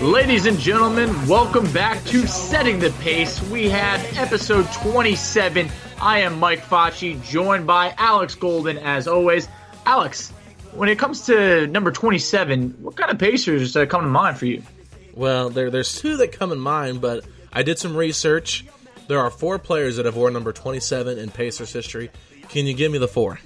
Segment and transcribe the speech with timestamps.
[0.00, 3.42] Ladies and gentlemen, welcome back to Setting the Pace.
[3.50, 5.68] We had episode 27.
[6.00, 9.46] I am Mike Facci, joined by Alex Golden as always.
[9.84, 10.30] Alex,
[10.72, 14.46] when it comes to number 27, what kind of Pacers uh, come to mind for
[14.46, 14.62] you?
[15.14, 18.64] Well, there, there's two that come in mind, but I did some research.
[19.06, 22.10] There are four players that have worn number 27 in Pacers history.
[22.48, 23.38] Can you give me the four?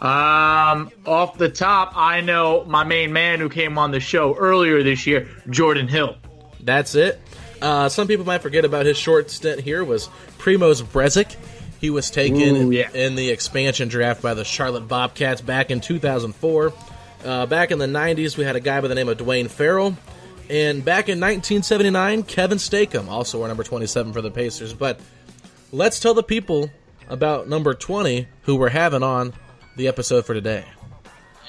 [0.00, 4.82] Um, off the top, I know my main man who came on the show earlier
[4.82, 6.16] this year, Jordan Hill.
[6.60, 7.20] That's it.
[7.62, 10.08] Uh, some people might forget about his short stint here was
[10.38, 11.34] Primoz Brezec.
[11.80, 12.90] He was taken Ooh, yeah.
[12.92, 16.72] in the expansion draft by the Charlotte Bobcats back in 2004.
[17.24, 19.96] Uh, back in the 90s, we had a guy by the name of Duane Ferrell.
[20.48, 24.72] And back in 1979, Kevin Stacom, also wore number 27 for the Pacers.
[24.74, 25.00] But
[25.72, 26.70] let's tell the people
[27.08, 29.32] about number 20 who we're having on
[29.76, 30.64] the episode for today.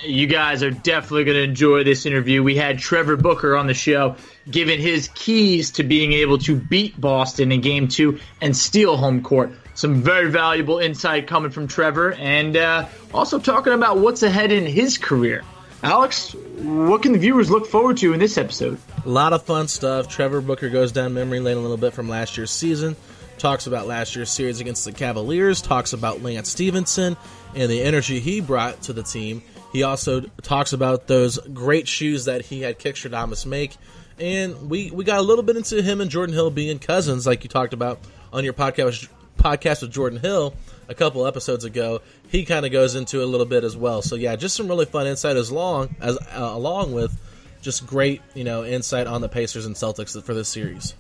[0.04, 2.44] You guys are definitely going to enjoy this interview.
[2.44, 4.16] We had Trevor Booker on the show,
[4.50, 9.24] giving his keys to being able to beat Boston in game two and steal home
[9.24, 9.52] court.
[9.74, 14.66] Some very valuable insight coming from Trevor, and uh, also talking about what's ahead in
[14.66, 15.44] his career.
[15.84, 18.80] Alex, what can the viewers look forward to in this episode?
[19.06, 20.08] A lot of fun stuff.
[20.08, 22.96] Trevor Booker goes down memory lane a little bit from last year's season.
[23.38, 25.62] Talks about last year's series against the Cavaliers.
[25.62, 27.16] Talks about Lance Stephenson
[27.56, 29.44] and the energy he brought to the team.
[29.72, 33.76] He also talks about those great shoes that he had Kixtradamus make.
[34.20, 37.44] And we, we got a little bit into him and Jordan Hill being cousins, like
[37.44, 38.00] you talked about
[38.34, 40.56] on your podcast podcast with Jordan Hill
[40.88, 42.02] a couple episodes ago.
[42.30, 44.02] He kind of goes into it a little bit as well.
[44.02, 47.16] So yeah, just some really fun insight as long as uh, along with
[47.62, 50.96] just great you know insight on the Pacers and Celtics for this series.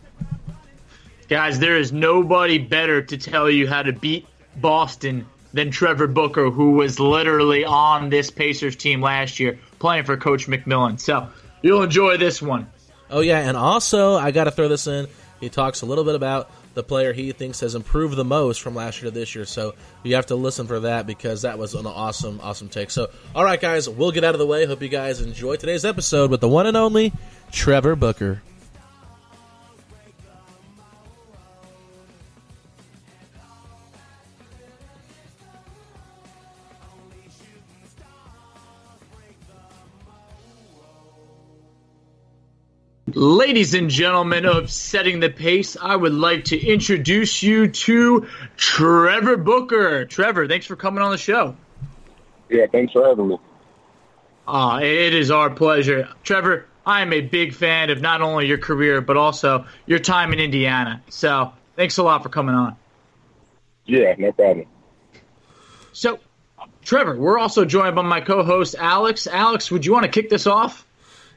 [1.28, 4.26] Guys, there is nobody better to tell you how to beat
[4.58, 10.16] Boston than Trevor Booker, who was literally on this Pacers team last year playing for
[10.16, 11.00] Coach McMillan.
[11.00, 11.28] So
[11.62, 12.70] you'll enjoy this one.
[13.10, 15.08] Oh yeah, and also I got to throw this in.
[15.42, 18.76] He talks a little bit about the player he thinks has improved the most from
[18.76, 19.46] last year to this year.
[19.46, 22.90] So you have to listen for that because that was an awesome, awesome take.
[22.90, 24.66] So all right, guys, we'll get out of the way.
[24.66, 27.12] Hope you guys enjoy today's episode with the one and only
[27.52, 28.42] Trevor Booker.
[43.18, 48.28] Ladies and gentlemen of Setting the Pace, I would like to introduce you to
[48.58, 50.06] Trevor Booker.
[50.06, 51.56] Trevor, thanks for coming on the show.
[52.48, 53.40] Yeah, thanks for having me.
[54.48, 56.10] Ah, it is our pleasure.
[56.24, 60.32] Trevor, I am a big fan of not only your career, but also your time
[60.32, 61.02] in Indiana.
[61.10, 62.76] So thanks a lot for coming on.
[63.86, 64.68] Yeah, no problem.
[65.92, 66.20] So,
[66.84, 69.26] Trevor, we're also joined by my co host, Alex.
[69.26, 70.87] Alex, would you want to kick this off?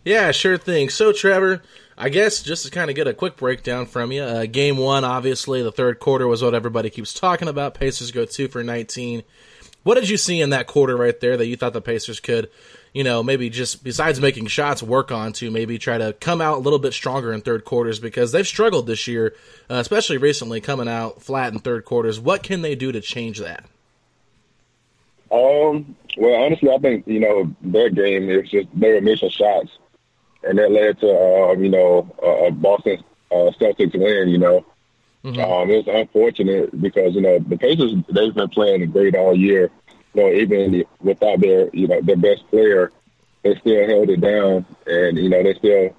[0.04, 0.88] Yeah, sure thing.
[0.88, 1.62] So, Trevor,
[1.98, 5.04] I guess just to kind of get a quick breakdown from you, uh, game one,
[5.04, 7.74] obviously, the third quarter was what everybody keeps talking about.
[7.74, 9.22] Pacers go two for 19.
[9.82, 12.50] What did you see in that quarter right there that you thought the Pacers could,
[12.92, 16.58] you know, maybe just besides making shots, work on to maybe try to come out
[16.58, 19.34] a little bit stronger in third quarters because they've struggled this year,
[19.70, 22.18] uh, especially recently, coming out flat in third quarters.
[22.18, 23.64] What can they do to change that?
[25.30, 29.70] Um, well, honestly, I think you know their game is just were missing shots,
[30.42, 34.28] and that led to um, you know a, a Boston uh, Celtics win.
[34.28, 34.66] You know,
[35.24, 35.40] mm-hmm.
[35.40, 39.70] um, it was unfortunate because you know the Pacers they've been playing great all year.
[40.14, 42.90] You know, even without their you know their best player,
[43.42, 45.96] they still held it down, and you know they still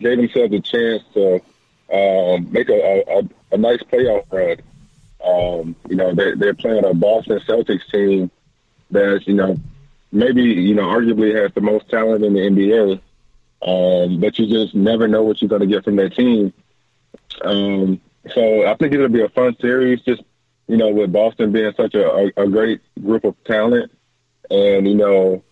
[0.00, 1.34] gave themselves a chance to
[1.92, 4.60] um, make a, a, a nice playoff run.
[5.24, 8.30] Um, you know, they, they're playing a Boston Celtics team
[8.90, 9.56] that's you know
[10.12, 13.00] maybe you know arguably has the most talent in the NBA,
[13.62, 16.52] um, but you just never know what you're going to get from that team.
[17.42, 18.00] Um,
[18.32, 20.00] so I think it'll be a fun series.
[20.02, 20.22] Just
[20.66, 23.92] you know, with Boston being such a, a, a great group of talent,
[24.50, 25.42] and you know,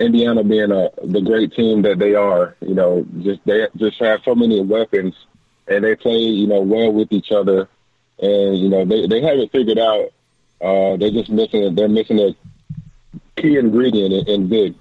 [0.00, 2.56] Indiana being a the great team that they are.
[2.60, 5.14] You know, just they just have so many weapons,
[5.68, 7.68] and they play you know well with each other,
[8.18, 10.12] and you know they they have it figured out.
[10.60, 11.74] Uh, they're just missing.
[11.74, 12.36] They're missing it
[13.36, 14.74] key ingredient in, in big.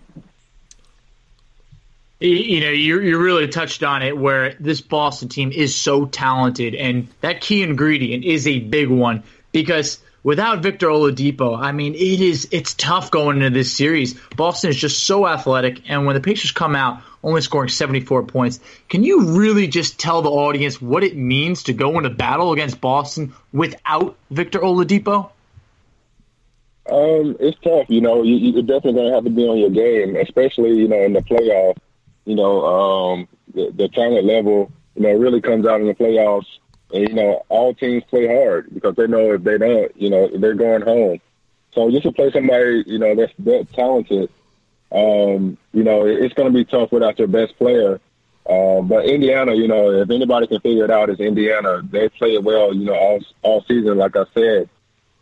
[2.22, 6.76] You know, you you really touched on it where this Boston team is so talented,
[6.76, 12.22] and that key ingredient is a big one because without Victor Oladipo, I mean, it
[12.22, 14.14] is it's tough going into this series.
[14.36, 18.60] Boston is just so athletic, and when the Pacers come out only scoring 74 points,
[18.88, 22.80] can you really just tell the audience what it means to go into battle against
[22.80, 25.32] Boston without Victor Oladipo?
[26.88, 27.90] Um, it's tough.
[27.90, 30.88] You know, you, you're definitely going to have to be on your game, especially you
[30.88, 31.78] know in the playoffs.
[32.26, 36.48] You know, um, the, the talent level, you know, really comes out in the playoffs.
[36.94, 40.28] And you know, all teams play hard because they know if they don't, you know,
[40.28, 41.20] they're going home.
[41.74, 44.30] So just to play somebody, you know, that's that talented,
[44.92, 48.02] um, you know, it's going to be tough without your best player.
[48.46, 51.82] Uh, but Indiana, you know, if anybody can figure it out, it's Indiana.
[51.84, 53.98] They play it well, you know, all all season.
[53.98, 54.70] Like I said,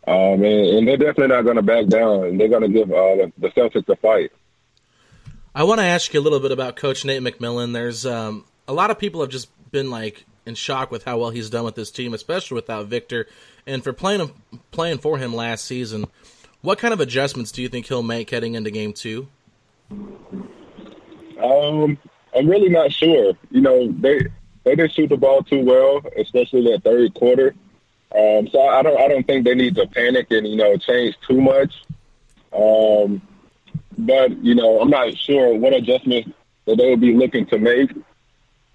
[0.07, 2.37] um, and, and, they're definitely not going to back down.
[2.37, 4.31] They're going to give uh, the, Celtics a fight.
[5.55, 7.73] I want to ask you a little bit about Coach Nate McMillan.
[7.73, 11.31] There's um, a lot of people have just been like in shock with how well
[11.31, 13.27] he's done with this team, especially without Victor.
[13.65, 14.31] And for playing
[14.71, 16.05] playing for him last season,
[16.61, 19.27] what kind of adjustments do you think he'll make heading into Game Two?
[19.91, 21.97] Um,
[22.35, 23.33] I'm really not sure.
[23.49, 24.19] You know, they
[24.63, 27.55] they didn't shoot the ball too well, especially that third quarter.
[28.15, 31.15] Um, so I don't I don't think they need to panic and you know change
[31.27, 31.73] too much.
[32.53, 33.21] Um,
[33.99, 36.31] but you know I'm not sure what adjustments
[36.65, 37.91] that they would be looking to make.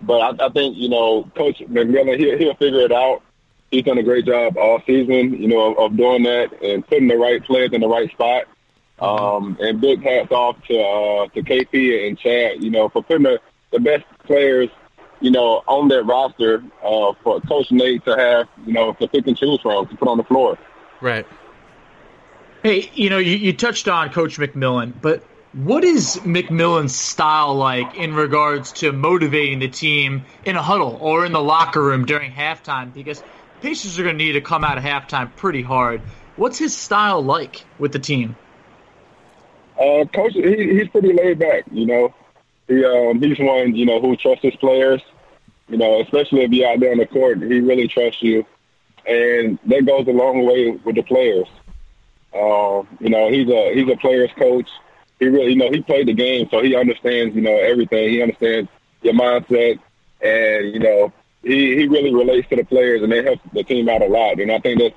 [0.00, 3.22] But I, I think you know Coach McMillan he'll, he'll figure it out.
[3.70, 7.08] He's done a great job all season, you know, of, of doing that and putting
[7.08, 8.44] the right players in the right spot.
[9.00, 13.24] Um, and big hats off to uh, to KP and Chad, you know, for putting
[13.24, 13.40] the,
[13.72, 14.70] the best players
[15.20, 19.26] you know, on that roster uh, for Coach Nate to have, you know, to pick
[19.26, 20.58] and choose from to put on the floor.
[21.00, 21.26] Right.
[22.64, 25.22] Hey, you know, you, you touched on Coach McMillan, but
[25.52, 31.26] what is McMillan's style like in regards to motivating the team in a huddle or
[31.26, 32.94] in the locker room during halftime?
[32.94, 33.22] Because
[33.61, 36.00] Pacers are going to need to come out of halftime pretty hard.
[36.36, 38.34] What's his style like with the team?
[39.79, 41.65] Uh, coach, he, he's pretty laid back.
[41.70, 42.15] You know,
[42.67, 45.03] he um, he's one you know who trusts his players.
[45.69, 48.46] You know, especially if you're out there on the court, he really trusts you,
[49.06, 51.46] and that goes a long way with the players.
[52.34, 54.69] Um, you know, he's a he's a players coach.
[55.20, 58.10] He really, you know, he played the game, so he understands, you know, everything.
[58.10, 58.69] He understands
[59.03, 59.79] your mindset,
[60.20, 61.12] and you know,
[61.43, 64.41] he he really relates to the players, and they help the team out a lot.
[64.41, 64.94] And I think that's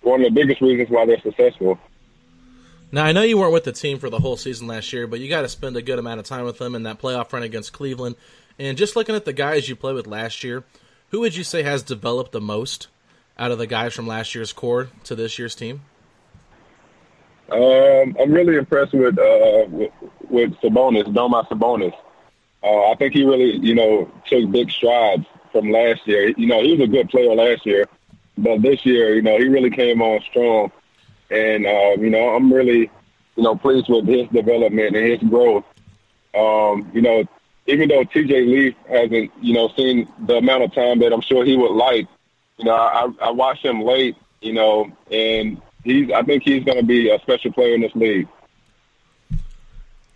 [0.00, 1.78] one of the biggest reasons why they're successful.
[2.90, 5.20] Now I know you weren't with the team for the whole season last year, but
[5.20, 7.42] you got to spend a good amount of time with them in that playoff run
[7.42, 8.16] against Cleveland.
[8.58, 10.64] And just looking at the guys you played with last year,
[11.08, 12.88] who would you say has developed the most
[13.38, 15.82] out of the guys from last year's core to this year's team?
[17.52, 19.92] Um, I'm really impressed with uh, with,
[20.30, 21.94] with Sabonis, Domas Sabonis.
[22.62, 26.28] Uh, I think he really, you know, took big strides from last year.
[26.36, 27.86] You know, he was a good player last year,
[28.38, 30.72] but this year, you know, he really came on strong.
[31.30, 32.90] And, uh, you know, I'm really,
[33.36, 35.64] you know, pleased with his development and his growth.
[36.34, 37.24] Um, you know,
[37.66, 41.44] even though TJ Leaf hasn't, you know, seen the amount of time that I'm sure
[41.44, 42.06] he would like,
[42.58, 46.78] you know, I, I watched him late, you know, and he's, I think he's going
[46.78, 48.28] to be a special player in this league.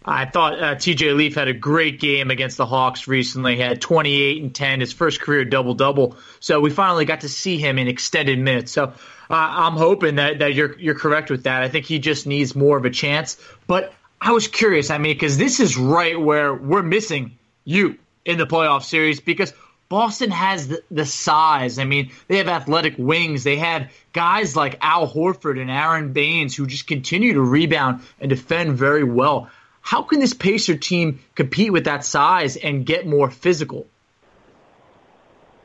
[0.09, 3.57] I thought uh, TJ Leaf had a great game against the Hawks recently.
[3.57, 6.17] He had 28 and 10, his first career double double.
[6.39, 8.71] So we finally got to see him in extended minutes.
[8.71, 8.93] So uh,
[9.31, 11.63] I'm hoping that, that you're you're correct with that.
[11.63, 13.37] I think he just needs more of a chance.
[13.67, 14.91] But I was curious.
[14.91, 19.53] I mean, because this is right where we're missing you in the playoff series because
[19.89, 21.79] Boston has the, the, size.
[21.79, 23.45] I mean, they have athletic wings.
[23.45, 28.29] They have guys like Al Horford and Aron Baynes who just continue to rebound and
[28.29, 29.49] defend very well.
[29.81, 33.87] How can this Pacer team compete with that size and get more physical?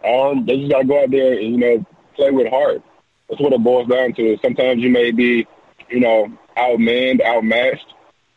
[0.05, 1.85] Um, they just got to go out there and, you know,
[2.15, 2.83] play with heart.
[3.29, 4.37] That's what it boils down to.
[4.41, 5.47] Sometimes you may be,
[5.89, 7.87] you know, outmanned, outmatched.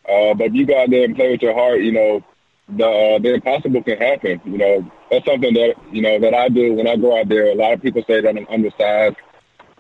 [0.09, 2.25] Uh, but if you go out there and play with your heart, you know,
[2.69, 4.41] the uh, the impossible can happen.
[4.45, 7.47] You know, that's something that you know that I do when I go out there.
[7.47, 9.17] A lot of people say that I'm undersized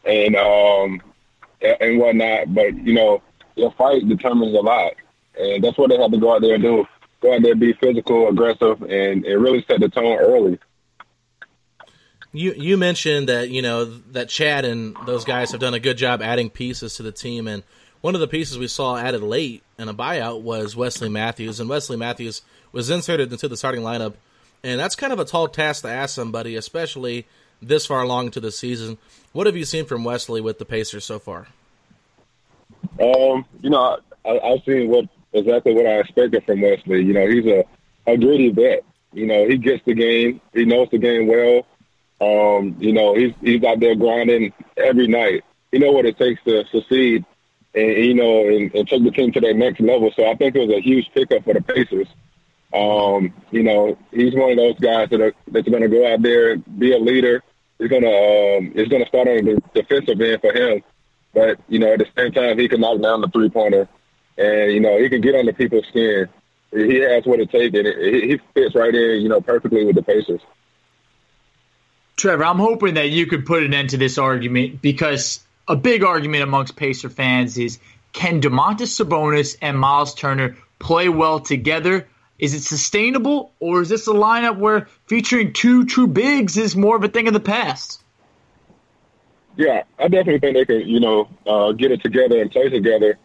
[0.04, 1.00] and um
[1.60, 3.22] and whatnot, but you know,
[3.56, 4.94] your fight determines a lot
[5.38, 6.86] and that's what they have to go out there and do.
[7.20, 10.58] Go out there, be physical, aggressive, and, and really set the tone early.
[12.32, 15.96] You you mentioned that you know that Chad and those guys have done a good
[15.96, 17.62] job adding pieces to the team, and
[18.04, 21.70] one of the pieces we saw added late in a buyout was Wesley Matthews, and
[21.70, 24.12] Wesley Matthews was inserted into the starting lineup,
[24.62, 27.24] and that's kind of a tall task to ask somebody, especially
[27.62, 28.98] this far along into the season.
[29.32, 31.46] What have you seen from Wesley with the Pacers so far?
[33.00, 33.96] Um, you know,
[34.26, 37.02] I, I've seen what exactly what I expected from Wesley.
[37.02, 37.64] You know, he's a,
[38.06, 38.84] a gritty vet.
[39.14, 40.42] You know, he gets the game.
[40.52, 41.66] He knows the game well.
[42.20, 45.42] Um, you know, he's he's out there grinding every night.
[45.72, 47.24] He know what it takes to succeed,
[47.74, 50.12] and you know, and, and take the team to that next level.
[50.14, 52.08] So I think it was a huge pickup for the Pacers.
[52.72, 56.22] Um, you know, he's one of those guys that are that's going to go out
[56.22, 57.42] there be a leader.
[57.78, 60.82] He's going to um, it's going to start on the defensive end for him,
[61.32, 63.88] but you know, at the same time, he can knock down the three pointer
[64.36, 66.28] and you know he can get under people's skin.
[66.72, 69.94] He has what it takes, and it, he fits right in, you know, perfectly with
[69.94, 70.40] the Pacers.
[72.16, 76.04] Trevor, I'm hoping that you could put an end to this argument because a big
[76.04, 77.78] argument amongst Pacer fans is
[78.12, 82.06] can Domantas Sabonis and Miles Turner play well together?
[82.38, 86.96] Is it sustainable, or is this a lineup where featuring two true bigs is more
[86.96, 88.02] of a thing of the past?
[89.56, 93.18] Yeah, I definitely think they can, you know, uh, get it together and play together.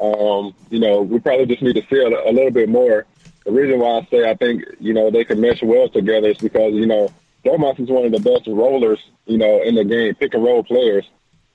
[0.00, 3.04] Um, you know, we probably just need to see a, a little bit more.
[3.44, 6.38] The reason why I say I think, you know, they can mesh well together is
[6.38, 7.12] because, you know,
[7.44, 10.64] Domas is one of the best rollers, you know, in the game, pick and roll
[10.64, 11.06] players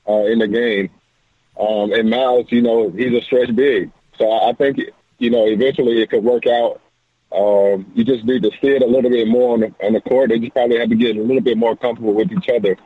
[0.08, 0.89] uh, in the game.
[1.60, 3.91] Um, and Miles, you know, he's a stretch big.
[4.17, 4.79] So I think,
[5.17, 6.81] you know, eventually it could work out.
[7.31, 10.01] Um, you just need to see it a little bit more on the, on the
[10.01, 10.29] court.
[10.29, 12.77] They just probably have to get a little bit more comfortable with each other.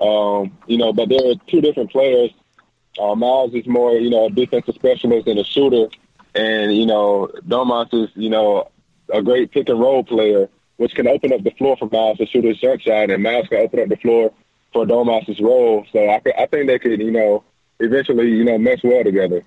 [0.00, 2.30] Um, you know, but there are two different players
[2.98, 5.88] uh, Miles is more, you know, a defensive specialist and a shooter,
[6.34, 8.70] and you know, Domas is, you know,
[9.12, 12.26] a great pick and roll player, which can open up the floor for Miles to
[12.26, 14.32] shoot his jump shot, and Miles can open up the floor
[14.76, 15.86] for Domas's role.
[15.90, 17.44] So I, I think they could, you know,
[17.80, 19.42] eventually, you know, mesh well together.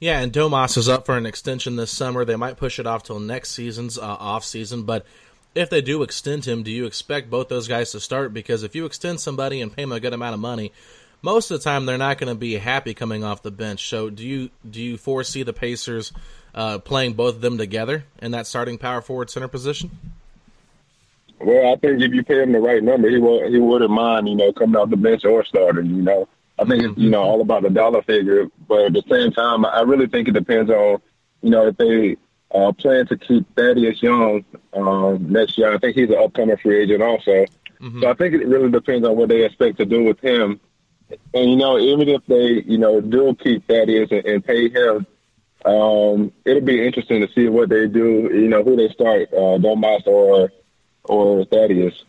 [0.00, 2.24] Yeah, and Domas is up for an extension this summer.
[2.24, 5.06] They might push it off till next season's uh, off season, but
[5.54, 8.34] if they do extend him, do you expect both those guys to start?
[8.34, 10.72] Because if you extend somebody and pay them a good amount of money,
[11.22, 13.88] most of the time they're not going to be happy coming off the bench.
[13.88, 16.12] So do you do you foresee the Pacers
[16.56, 19.92] uh, playing both of them together in that starting power forward center position?
[21.40, 24.28] Well, I think if you pay him the right number, he will he wouldn't mind,
[24.28, 25.86] you know, coming off the bench or starting.
[25.86, 29.02] You know, I think it's you know all about the dollar figure, but at the
[29.10, 31.02] same time, I really think it depends on
[31.42, 32.16] you know if they
[32.54, 35.74] uh, plan to keep Thaddeus Young um, next year.
[35.74, 37.46] I think he's an upcoming free agent also.
[37.80, 38.00] Mm-hmm.
[38.00, 40.60] So I think it really depends on what they expect to do with him
[41.32, 45.06] and you know, even if they, you know, do keep Thaddeus and, and pay him,
[45.64, 48.30] um, it'll be interesting to see what they do.
[48.32, 50.50] You know, who they start, uh, Domas or
[51.04, 52.04] or Thaddeus.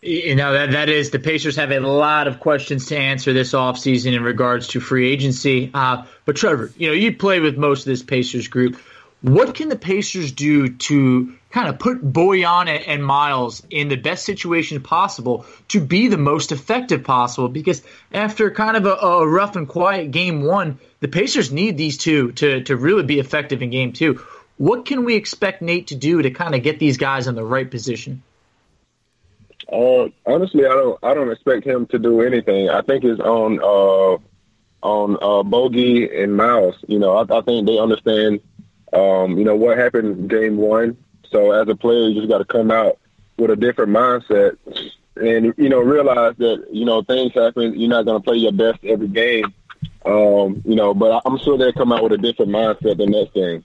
[0.00, 3.52] You know that that is the Pacers have a lot of questions to answer this
[3.52, 5.72] offseason in regards to free agency.
[5.74, 8.76] Uh, but Trevor, you know you play with most of this Pacers group.
[9.22, 14.24] What can the Pacers do to kind of put Bojan and Miles in the best
[14.24, 17.48] situation possible to be the most effective possible?
[17.48, 21.98] Because after kind of a, a rough and quiet game one, the Pacers need these
[21.98, 24.20] two to, to really be effective in game two.
[24.58, 27.44] What can we expect Nate to do to kind of get these guys in the
[27.44, 28.22] right position?
[29.72, 30.98] Uh, honestly, I don't.
[31.02, 32.70] I don't expect him to do anything.
[32.70, 34.18] I think it's on uh,
[34.86, 36.74] on uh, Bogey and Miles.
[36.86, 38.40] You know, I, I think they understand
[38.92, 40.96] um, you know, what happened game one.
[41.30, 42.98] So as a player, you just got to come out
[43.36, 44.56] with a different mindset
[45.16, 47.78] and, you know, realize that, you know, things happen.
[47.78, 49.52] You're not going to play your best every game.
[50.06, 53.34] Um, you know, but I'm sure they'll come out with a different mindset the next
[53.34, 53.64] game.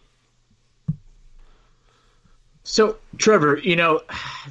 [2.63, 4.01] So, Trevor, you know,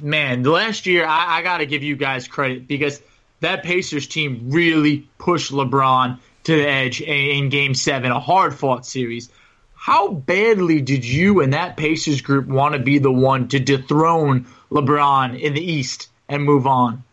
[0.01, 3.01] man, last year I, I got to give you guys credit because
[3.39, 8.53] that Pacers team really pushed LeBron to the edge in, in Game Seven, a hard
[8.53, 9.29] fought series.
[9.73, 14.45] How badly did you and that Pacers group want to be the one to dethrone
[14.71, 17.03] LeBron in the East and move on?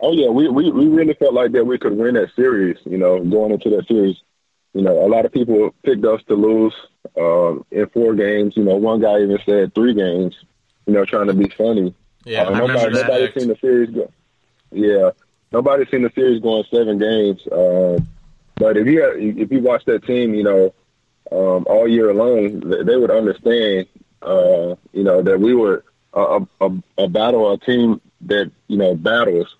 [0.00, 2.76] Oh yeah, we, we we really felt like that we could win that series.
[2.84, 4.16] You know, going into that series,
[4.74, 6.74] you know, a lot of people picked us to lose
[7.16, 8.56] um, in four games.
[8.56, 10.34] You know, one guy even said three games.
[10.86, 11.94] You know, trying to be funny.
[12.24, 13.06] Yeah, uh, I nobody remember that.
[13.06, 13.40] nobody act.
[13.40, 14.12] seen the series go.
[14.72, 15.10] Yeah,
[15.52, 17.40] nobody seen the series going seven games.
[17.50, 18.08] Um,
[18.56, 19.04] but if you
[19.38, 20.74] if you watch that team, you know,
[21.30, 23.86] um, all year long, they would understand.
[24.20, 28.94] Uh, you know that we were a, a, a battle, a team that you know
[28.94, 29.54] battles,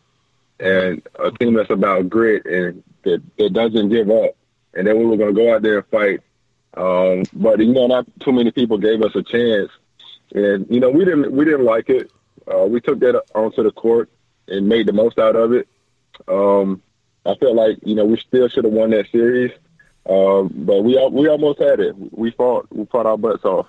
[0.58, 4.34] and a team that's about grit and that, that doesn't give up.
[4.76, 6.20] And then we were going to go out there and fight.
[6.76, 9.70] Um, but you know, not too many people gave us a chance,
[10.34, 12.10] and you know, we didn't we didn't like it.
[12.52, 14.10] Uh, we took that onto the court
[14.48, 15.68] and made the most out of it.
[16.26, 16.82] Um,
[17.24, 19.52] I felt like you know we still should have won that series,
[20.08, 21.94] um, but we we almost had it.
[22.12, 23.66] We fought we fought our butts off.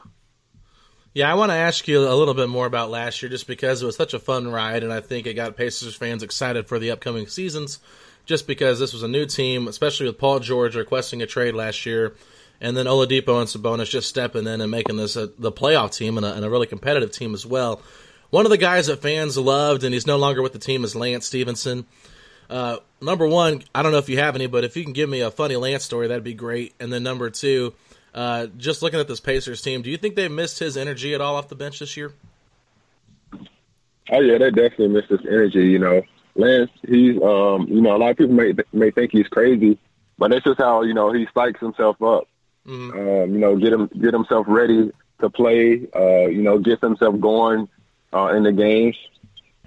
[1.13, 3.81] Yeah, I want to ask you a little bit more about last year just because
[3.81, 6.79] it was such a fun ride, and I think it got Pacers fans excited for
[6.79, 7.79] the upcoming seasons
[8.25, 11.85] just because this was a new team, especially with Paul George requesting a trade last
[11.85, 12.15] year,
[12.59, 16.17] and then Oladipo and Sabonis just stepping in and making this a, the playoff team
[16.17, 17.81] and a, and a really competitive team as well.
[18.29, 20.95] One of the guys that fans loved, and he's no longer with the team, is
[20.95, 21.85] Lance Stephenson.
[22.49, 25.09] Uh, number one, I don't know if you have any, but if you can give
[25.09, 26.73] me a funny Lance story, that'd be great.
[26.79, 27.73] And then number two,
[28.13, 31.21] uh, just looking at this Pacers team, do you think they missed his energy at
[31.21, 32.13] all off the bench this year?
[34.11, 35.65] Oh yeah, they definitely missed his energy.
[35.67, 36.01] You know,
[36.35, 39.77] Lance, he's um, you know, a lot of people may may think he's crazy,
[40.17, 42.27] but that's just how you know he psychs himself up.
[42.91, 45.87] Um, you know, get him get himself ready to play.
[45.95, 47.69] Uh, you know, get himself going
[48.13, 48.97] uh, in the games.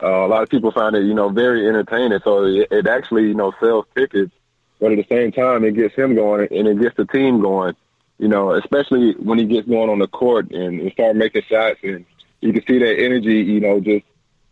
[0.03, 2.21] Uh, a lot of people find it, you know, very entertaining.
[2.23, 4.33] So it, it actually, you know, sells tickets,
[4.81, 7.75] but at the same time, it gets him going and it gets the team going.
[8.19, 11.79] You know, especially when he gets going on the court and, and start making shots,
[11.85, 12.05] and
[12.41, 14.05] you can see that energy, you know, just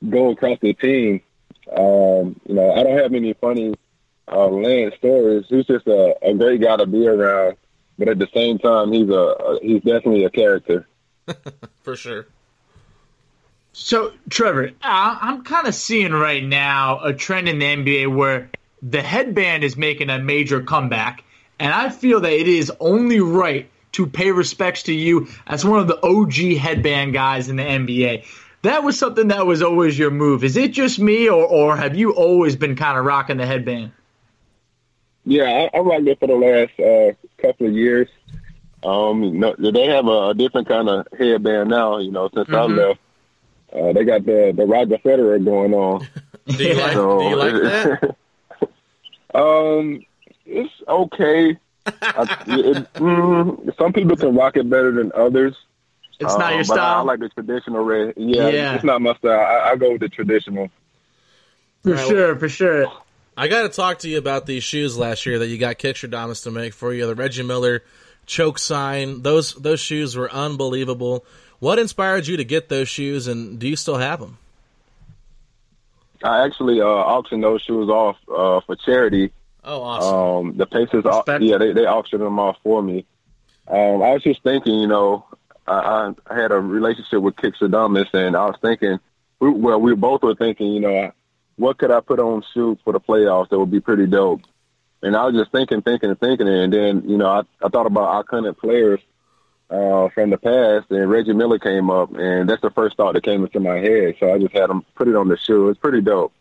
[0.09, 1.21] go across the team.
[1.71, 3.75] Um, you know, I don't have any funny
[4.31, 5.45] uh, Lance stories.
[5.49, 7.57] He's just a, a great guy to be around,
[7.99, 10.87] but at the same time, he's a, a he's definitely a character.
[11.83, 12.27] For sure.
[13.73, 18.51] So, Trevor, I- I'm kind of seeing right now a trend in the NBA where
[18.83, 21.25] the headband is making a major comeback,
[21.59, 25.81] and I feel that it is only right to pay respects to you as one
[25.81, 28.25] of the OG headband guys in the NBA.
[28.67, 30.43] That was something that was always your move.
[30.43, 33.93] Is it just me, or, or have you always been kind of rocking the headband?
[35.25, 38.09] Yeah, I, I rocked it for the last uh, couple of years.
[38.83, 41.99] Um, no, they have a, a different kind of headband now.
[41.99, 43.01] You know, since I left,
[43.73, 46.07] uh, they got the the Roger Federer going on.
[46.47, 48.17] Do you like, So, do you like that?
[49.35, 50.05] um,
[50.45, 51.57] it's okay.
[51.87, 55.57] I, it, mm, some people can rock it better than others.
[56.19, 57.05] It's not Um, your but I, I style.
[57.05, 58.15] like the traditional red.
[58.17, 58.75] Yeah, Yeah.
[58.75, 59.39] it's not my style.
[59.41, 60.71] I, I go with the traditional.
[61.83, 62.93] for Right, sure, for sure.
[63.37, 66.43] I got to talk to you about these shoes last year that you got Kixtradamus
[66.45, 67.07] to make for you.
[67.07, 67.83] The Reggie Miller
[68.25, 69.21] choke sign.
[69.23, 71.25] Those those shoes were unbelievable.
[71.59, 74.39] What inspired you to get those shoes, and do you still have them?
[76.25, 79.33] I actually uh, auctioned those shoes off uh, for charity.
[79.63, 80.15] Oh, awesome!
[80.53, 81.43] Um, the Pacers, au- Respect.
[81.45, 83.05] yeah, they they auctioned them off for me.
[83.69, 85.27] Um, I was just thinking, you know,
[85.67, 88.99] I, I had a relationship with Kick Kixtradamus, and I was thinking,
[89.41, 91.13] we, well, we both were thinking, you know,
[91.57, 94.43] what could I put on shoes for the playoffs that would be pretty dope?
[95.03, 97.87] And I was just thinking, thinking, and thinking, and then, you know, I, I thought
[97.87, 99.01] about iconic players
[99.71, 103.25] uh, from the past, and Reggie Miller came up, and that's the first thought that
[103.25, 104.15] came into my head.
[104.21, 105.69] So I just had him put it on the shoe.
[105.69, 106.33] It's pretty dope.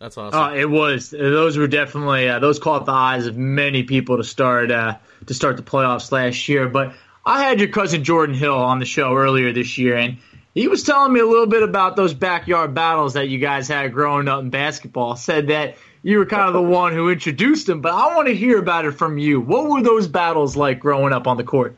[0.00, 0.38] That's awesome.
[0.38, 1.10] Oh, it was.
[1.10, 5.34] Those were definitely uh, those caught the eyes of many people to start uh, to
[5.34, 6.68] start the playoffs last year.
[6.68, 6.94] But
[7.26, 10.18] I had your cousin Jordan Hill on the show earlier this year, and
[10.54, 13.92] he was telling me a little bit about those backyard battles that you guys had
[13.92, 15.16] growing up in basketball.
[15.16, 18.34] Said that you were kind of the one who introduced them, but I want to
[18.34, 19.40] hear about it from you.
[19.40, 21.76] What were those battles like growing up on the court,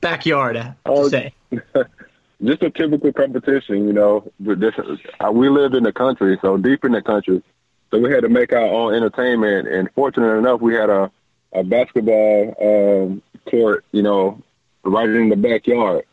[0.00, 0.56] backyard?
[0.56, 1.32] To Oh, say.
[1.52, 4.30] just a typical competition, you know.
[4.40, 4.74] But this,
[5.20, 7.42] uh, we lived in the country, so deep in the country,
[7.90, 9.68] so we had to make our own entertainment.
[9.68, 11.10] And fortunate enough, we had a
[11.52, 14.42] a basketball um, court, you know,
[14.88, 16.04] right in the backyard.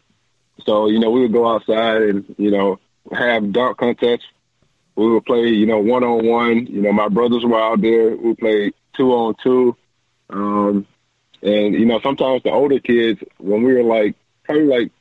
[0.65, 2.79] So you know, we would go outside and you know
[3.11, 4.25] have dunk contests
[4.95, 6.67] we would play, you know, one on one.
[6.67, 8.15] You know, my brothers were out there.
[8.15, 9.75] We played two on two.
[10.29, 10.87] Um,
[11.41, 14.91] and you know, sometimes the older kids, when we were like probably like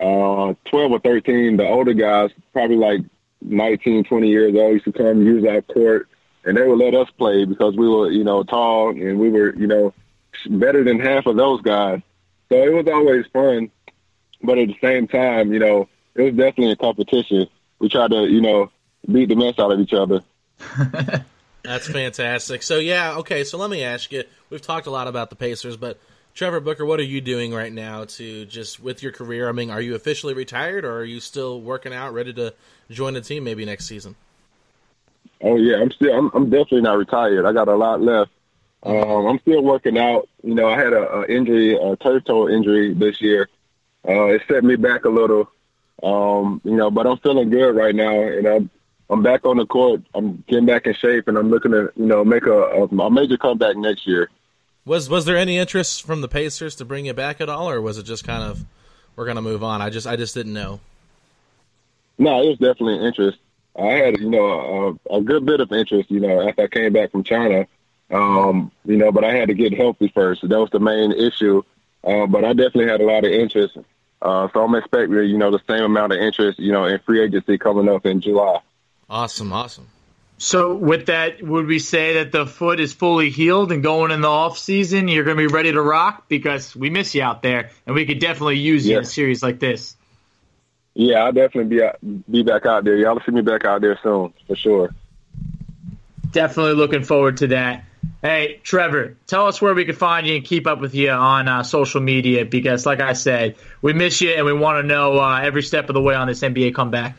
[0.00, 3.00] uh, 12 or 13, the older guys, probably like
[3.42, 6.08] 19, 20 years old, used to come use our court,
[6.44, 9.54] and they would let us play because we were, you know, tall and we were,
[9.54, 9.94] you know,
[10.48, 12.00] better than half of those guys.
[12.50, 13.70] So it was always fun,
[14.42, 17.46] but at the same time, you know, it was definitely a competition.
[17.78, 18.70] We tried to, you know,
[19.10, 20.22] beat the mess out of each other.
[21.62, 22.62] That's fantastic.
[22.62, 23.44] So yeah, okay.
[23.44, 24.24] So let me ask you.
[24.48, 26.00] We've talked a lot about the Pacers, but
[26.34, 29.48] Trevor Booker, what are you doing right now to just with your career?
[29.48, 32.54] I mean, are you officially retired, or are you still working out, ready to
[32.90, 34.16] join the team maybe next season?
[35.42, 36.12] Oh yeah, I'm still.
[36.12, 37.46] I'm, I'm definitely not retired.
[37.46, 38.30] I got a lot left.
[38.82, 40.28] Um, I'm still working out.
[40.42, 43.48] You know, I had a, a injury, a turf toe injury this year.
[44.08, 45.50] Uh, it set me back a little.
[46.02, 48.70] Um, you know, but I'm feeling good right now, and I'm
[49.10, 50.02] I'm back on the court.
[50.14, 53.10] I'm getting back in shape, and I'm looking to you know make a, a, a
[53.10, 54.30] major comeback next year.
[54.86, 57.82] Was was there any interest from the Pacers to bring you back at all, or
[57.82, 58.64] was it just kind of
[59.14, 59.82] we're gonna move on?
[59.82, 60.80] I just I just didn't know.
[62.16, 63.38] No, it was definitely an interest.
[63.78, 66.10] I had you know a, a good bit of interest.
[66.10, 67.66] You know, after I came back from China,
[68.10, 70.42] um, you know, but I had to get healthy first.
[70.48, 71.62] That was the main issue.
[72.02, 73.76] Uh, but I definitely had a lot of interest.
[74.22, 77.22] Uh, so I'm expecting, you know, the same amount of interest, you know, in free
[77.22, 78.60] agency coming up in July.
[79.08, 79.88] Awesome, awesome.
[80.38, 84.22] So with that, would we say that the foot is fully healed and going in
[84.22, 87.42] the off season, you're going to be ready to rock because we miss you out
[87.42, 89.96] there, and we could definitely use you in a series like this.
[90.94, 91.98] Yeah, I'll definitely be out,
[92.30, 92.96] be back out there.
[92.96, 94.94] Y'all will see me back out there soon for sure.
[96.30, 97.84] Definitely looking forward to that.
[98.22, 101.48] Hey, Trevor, tell us where we can find you and keep up with you on
[101.48, 105.18] uh, social media because, like I said, we miss you and we want to know
[105.18, 107.16] uh, every step of the way on this NBA comeback.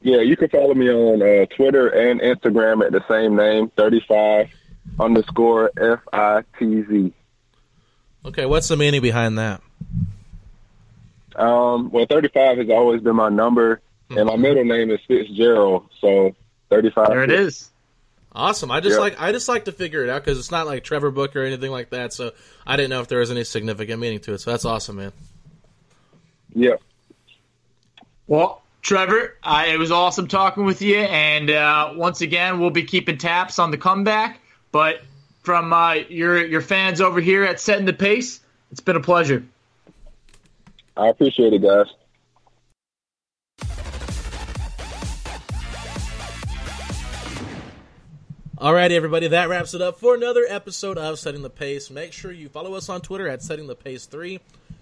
[0.00, 4.50] Yeah, you can follow me on uh, Twitter and Instagram at the same name, 35
[4.98, 7.12] underscore F I T Z.
[8.24, 9.60] Okay, what's the meaning behind that?
[11.34, 16.34] Um, well, 35 has always been my number, and my middle name is Fitzgerald, so
[16.70, 17.08] 35.
[17.08, 17.71] There it is.
[18.34, 18.70] Awesome.
[18.70, 19.00] I just yep.
[19.00, 21.44] like I just like to figure it out because it's not like Trevor Booker or
[21.44, 22.12] anything like that.
[22.14, 22.32] So
[22.66, 24.40] I didn't know if there was any significant meaning to it.
[24.40, 25.12] So that's awesome, man.
[26.54, 26.76] Yeah.
[28.26, 32.84] Well, Trevor, uh, it was awesome talking with you, and uh, once again, we'll be
[32.84, 34.40] keeping taps on the comeback.
[34.70, 35.02] But
[35.42, 38.40] from uh, your your fans over here at Setting the Pace,
[38.70, 39.44] it's been a pleasure.
[40.96, 41.86] I appreciate it, guys.
[48.62, 51.90] Alrighty, everybody, that wraps it up for another episode of Setting the Pace.
[51.90, 54.38] Make sure you follow us on Twitter at Setting the Pace 3.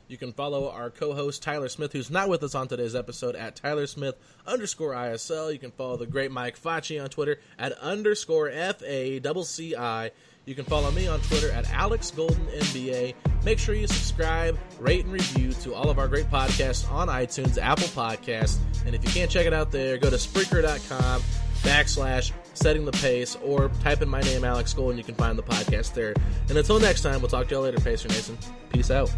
[0.06, 3.56] You can follow our co-host Tyler Smith, who's not with us on today's episode, at
[3.56, 4.16] Tyler Smith
[4.46, 5.50] underscore ISL.
[5.50, 9.74] You can follow the great Mike Facci on Twitter at underscore F A double C
[9.74, 10.10] I.
[10.44, 13.14] You can follow me on Twitter at Alex Golden NBA.
[13.44, 17.56] Make sure you subscribe, rate, and review to all of our great podcasts on iTunes,
[17.56, 21.22] Apple Podcasts, and if you can't check it out there, go to Spreaker.com
[21.62, 24.98] backslash setting the pace or type in my name alex Golden.
[24.98, 26.14] you can find the podcast there.
[26.48, 28.36] And until next time we'll talk to you later pacer nation.
[28.70, 29.12] Peace out.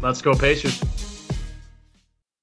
[0.00, 1.07] Let's go pacers